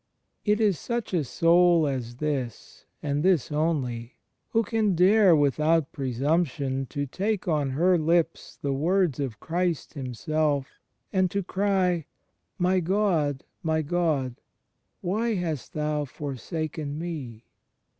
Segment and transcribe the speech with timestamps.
[0.43, 4.15] It is such a soul as this, and this only,
[4.49, 10.79] who can dare without presumption to take on her lips the words of Christ Himself,
[11.13, 12.05] and to cry,
[12.57, 14.41] "My God, my God,
[15.01, 17.45] why hast Thou forsaken me?